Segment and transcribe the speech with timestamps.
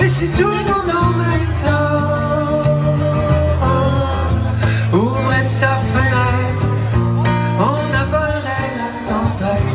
[0.00, 2.12] Et si tout le monde en même temps
[4.92, 6.66] ouvrait sa fenêtre,
[7.58, 9.72] on avalerait la tempête.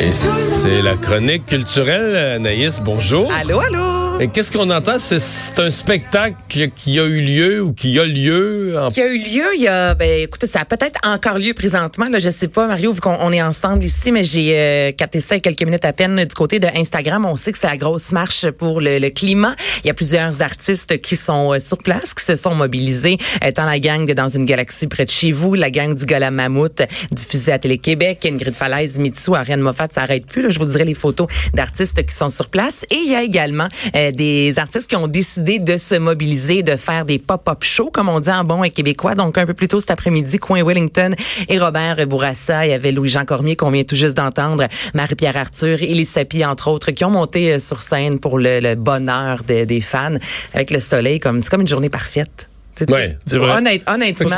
[0.00, 2.80] Et c'est la chronique culturelle, Anaïs.
[2.84, 3.32] Bonjour.
[3.32, 4.01] Allô, allô?
[4.32, 4.98] Qu'est-ce qu'on entend?
[4.98, 6.36] C'est- un spectacle
[6.76, 9.94] qui a eu lieu ou qui a lieu Qui a eu lieu, il y a,
[9.94, 13.16] ben, écoutez, ça a peut-être encore lieu présentement, là, je sais pas, Mario, vu qu'on
[13.20, 15.92] on est ensemble ici, mais j'ai euh, capté ça il y a quelques minutes à
[15.92, 17.24] peine du côté de Instagram.
[17.26, 19.54] On sait que c'est la grosse marche pour le, le climat.
[19.84, 23.66] Il y a plusieurs artistes qui sont euh, sur place, qui se sont mobilisés, étant
[23.66, 26.82] la gang de Dans une galaxie près de chez vous, la gang du Gola Mammouth,
[27.10, 30.84] diffusée à Télé-Québec, Ingrid Falaise, Mitsu, Ariane Moffat, ça arrête plus, là, je vous dirai
[30.84, 32.84] les photos d'artistes qui sont sur place.
[32.90, 36.76] Et il y a également euh, des artistes qui ont décidé de se mobiliser, de
[36.76, 39.14] faire des pop-up shows, comme on dit en bon et québécois.
[39.14, 41.14] Donc, un peu plus tôt cet après-midi, Coin Wellington
[41.48, 42.66] et Robert Bourassa.
[42.66, 46.68] Il y avait Louis-Jean Cormier qu'on vient tout juste d'entendre, Marie-Pierre Arthur, Élie Sapi, entre
[46.68, 50.14] autres, qui ont monté euh, sur scène pour le, le bonheur de- des fans
[50.54, 51.20] avec le soleil.
[51.20, 52.48] comme C'est comme une journée parfaite.
[52.88, 53.52] Ouais, c'est vrai.
[53.58, 54.28] Honnête- honnêtement,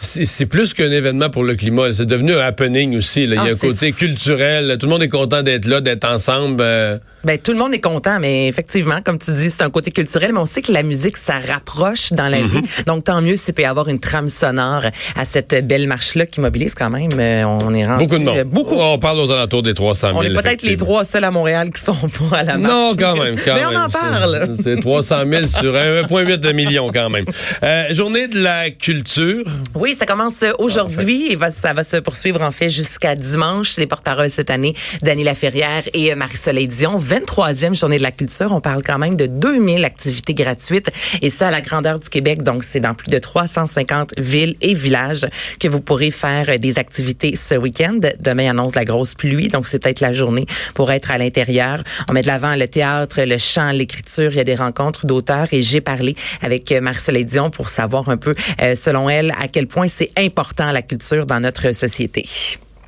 [0.00, 1.92] C'est- plus qu'un événement pour le climat.
[1.92, 3.26] C'est devenu un happening aussi.
[3.26, 3.36] là.
[3.36, 4.76] Il y a Ah, un côté culturel.
[4.78, 6.60] Tout le monde est content d'être là, d'être ensemble.
[6.60, 6.98] euh.
[7.24, 10.32] Ben, tout le monde est content, mais effectivement, comme tu dis, c'est un côté culturel,
[10.32, 12.60] mais on sait que la musique, ça rapproche dans la vie.
[12.86, 14.82] Donc, tant mieux s'il peut y avoir une trame sonore
[15.16, 17.10] à cette belle marche-là qui mobilise quand même.
[17.18, 18.36] euh, On est rendu, Beaucoup de monde.
[18.38, 18.76] euh, Beaucoup.
[18.78, 20.18] On parle aux alentours des 300 000.
[20.18, 21.94] On est peut-être les trois seuls à Montréal qui sont
[22.30, 22.72] pas à la marche.
[22.72, 23.70] Non, quand même, quand Mais même.
[23.74, 24.48] on en parle.
[24.60, 27.24] C'est 300 000 sur 1,8 million quand même.
[27.62, 29.44] Euh, journée de la culture.
[29.74, 33.76] Oui, ça commence aujourd'hui et va, ça va se poursuivre en fait jusqu'à dimanche.
[33.76, 36.96] Les porte-paroles cette année, Dany Laferrière et Marie-Soleil Dion.
[37.08, 38.52] 23e journée de la culture.
[38.52, 40.90] On parle quand même de 2000 activités gratuites
[41.22, 42.42] et ça à la grandeur du Québec.
[42.42, 45.26] Donc, c'est dans plus de 350 villes et villages
[45.58, 47.98] que vous pourrez faire euh, des activités ce week-end.
[48.20, 51.82] Demain annonce la grosse pluie, donc c'est peut-être la journée pour être à l'intérieur.
[52.08, 54.30] On met de l'avant le théâtre, le chant, l'écriture.
[54.32, 58.08] Il y a des rencontres d'auteurs et j'ai parlé avec euh, Marie-Soleil Dion pour savoir
[58.10, 62.24] un peu, euh, selon elle, à quel point c'est important la culture dans notre société.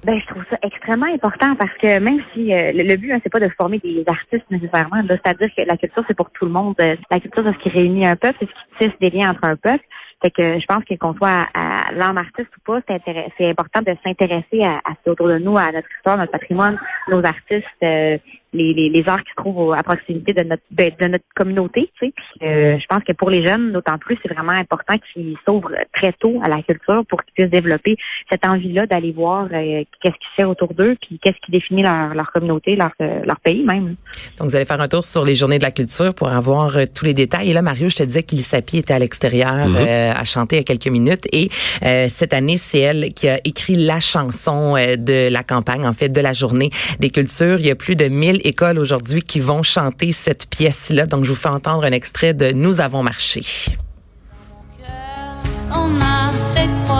[0.04, 3.32] Ben, je trouve ça extrêmement important parce que même si euh, le, but, hein, c'est
[3.32, 6.74] pas de former des artistes nécessairement, c'est-à-dire que la culture, c'est pour tout le monde.
[6.80, 9.28] Euh, La culture, c'est ce qui réunit un peuple, c'est ce qui tisse des liens
[9.28, 9.84] entre un peuple.
[10.22, 13.94] Fait que je pense que qu'on soit à, à artiste ou pas, c'est important de
[14.04, 16.78] s'intéresser à, à ce qui est autour de nous, à notre histoire, notre patrimoine,
[17.08, 18.18] nos artistes, euh,
[18.52, 21.24] les, les, les arts qui se trouvent au- à proximité de notre de, de notre
[21.34, 21.90] communauté.
[22.00, 22.12] Tu sais.
[22.16, 25.70] Puis, euh, je pense que pour les jeunes, d'autant plus, c'est vraiment important qu'ils s'ouvrent
[25.94, 27.96] très tôt à la culture pour qu'ils puissent développer
[28.30, 31.82] cette envie-là d'aller voir euh, qu'est-ce qui se fait autour d'eux, puis qu'est-ce qui définit
[31.82, 33.96] leur, leur communauté, leur, euh, leur pays même.
[34.38, 36.84] Donc, vous allez faire un tour sur les journées de la culture pour avoir euh,
[36.94, 37.50] tous les détails.
[37.50, 40.62] Et là, Mario, je te disais qu'Ilisapi était à l'extérieur euh, à chanter il y
[40.62, 41.26] a quelques minutes.
[41.32, 41.48] Et
[41.84, 45.92] euh, cette année, c'est elle qui a écrit la chanson euh, de la campagne, en
[45.92, 47.58] fait, de la journée des cultures.
[47.60, 51.06] Il y a plus de 1000 écoles aujourd'hui qui vont chanter cette pièce-là.
[51.06, 53.42] Donc, je vous fais entendre un extrait de Nous avons marché.
[55.72, 56.99] On a fait croire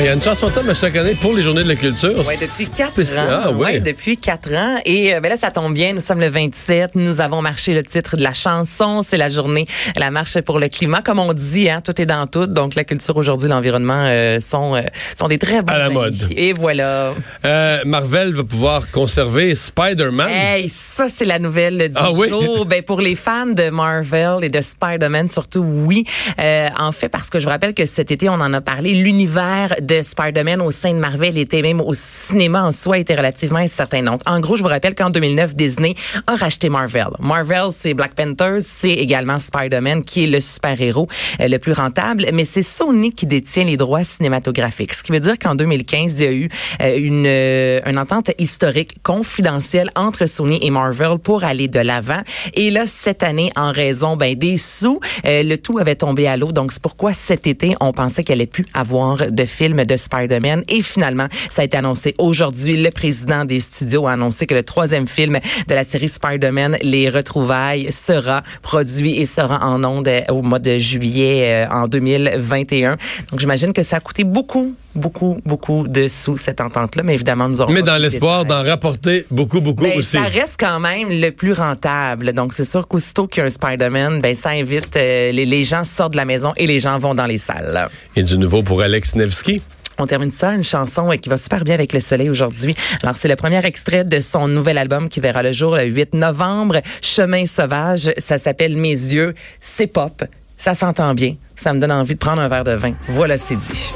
[0.00, 2.24] Il y a une chanson thème chaque année pour les journées de la culture.
[2.26, 3.26] Ouais, depuis quatre ans.
[3.28, 3.58] Ah, ouais.
[3.64, 4.76] Ouais, depuis quatre ans.
[4.84, 5.92] Et euh, ben là, ça tombe bien.
[5.92, 6.94] Nous sommes le 27.
[6.94, 9.02] Nous avons marché le titre de la chanson.
[9.02, 9.66] C'est la journée,
[9.96, 11.02] la marche pour le climat.
[11.02, 12.46] Comme on dit, hein, tout est dans tout.
[12.46, 14.82] Donc, la culture aujourd'hui, l'environnement euh, sont euh,
[15.16, 15.94] sont des très bons À la amis.
[15.94, 16.16] mode.
[16.36, 17.14] Et voilà.
[17.44, 20.30] Euh, Marvel va pouvoir conserver Spider-Man.
[20.30, 22.28] Hey, ça, c'est la nouvelle du Ah oui?
[22.28, 22.66] jour.
[22.68, 26.04] Ben, pour les fans de Marvel et de Spider-Man, surtout, oui.
[26.38, 28.92] Euh, en fait, parce que je vous rappelle que cet été, on en a parlé,
[28.92, 33.58] l'univers de Spider-Man au sein de Marvel était même au cinéma en soi était relativement
[33.58, 34.02] incertain.
[34.02, 35.94] Donc, en gros, je vous rappelle qu'en 2009, Disney
[36.26, 37.08] a racheté Marvel.
[37.20, 41.08] Marvel, c'est Black Panther, c'est également Spider-Man qui est le super-héros
[41.40, 44.92] euh, le plus rentable, mais c'est Sony qui détient les droits cinématographiques.
[44.92, 46.48] Ce qui veut dire qu'en 2015, il y a eu
[46.82, 52.20] euh, une, euh, une entente historique confidentielle entre Sony et Marvel pour aller de l'avant.
[52.52, 56.52] Et là, cette année, en raison ben, des sous, le tout avait tombé à l'eau.
[56.52, 60.64] Donc, c'est pourquoi cet été, on pensait qu'elle allait plus avoir de film de Spider-Man.
[60.68, 62.76] Et finalement, ça a été annoncé aujourd'hui.
[62.76, 67.08] Le président des studios a annoncé que le troisième film de la série Spider-Man, Les
[67.08, 72.96] Retrouvailles, sera produit et sera en ondes euh, au mois de juillet euh, en 2021.
[73.30, 77.48] Donc, j'imagine que ça a coûté beaucoup beaucoup, beaucoup de sous cette entente-là, mais évidemment,
[77.48, 77.72] nous aurons.
[77.72, 80.12] Mais dans l'espoir d'en rapporter beaucoup, beaucoup Ben, aussi.
[80.18, 82.32] ça reste quand même le plus rentable.
[82.32, 85.64] Donc, c'est sûr qu'aussitôt qu'il y a un Spider-Man, ben, ça invite, euh, les, les
[85.64, 87.88] gens sortent de la maison et les gens vont dans les salles.
[88.16, 89.62] Et du nouveau pour Alex Nevsky.
[90.00, 92.76] On termine ça, une chanson euh, qui va super bien avec le soleil aujourd'hui.
[93.02, 96.14] Alors, c'est le premier extrait de son nouvel album qui verra le jour le 8
[96.14, 96.80] novembre.
[97.02, 99.34] Chemin sauvage, ça s'appelle Mes yeux.
[99.60, 100.22] C'est pop.
[100.56, 101.34] Ça s'entend bien.
[101.56, 102.92] Ça me donne envie de prendre un verre de vin.
[103.08, 103.90] Voilà, c'est dit.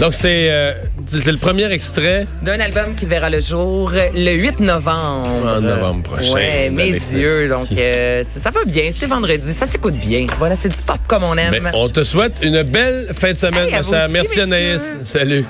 [0.00, 0.72] Donc, c'est euh,
[1.06, 2.26] c'est le premier extrait.
[2.42, 5.28] D'un album qui verra le jour le 8 novembre.
[5.56, 7.48] En novembre prochain, Ouais, mes yeux.
[7.50, 8.88] Donc, euh, ça va bien.
[8.92, 9.52] C'est vendredi.
[9.52, 10.26] Ça s'écoute bien.
[10.38, 11.50] Voilà, c'est du pop comme on aime.
[11.52, 14.08] Ben, on te souhaite une belle fin de semaine, Hey, ma chère.
[14.08, 14.40] Merci.
[14.40, 14.96] Anaïs.
[15.04, 15.44] Salut.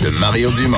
[0.00, 0.76] De Mario Dumont.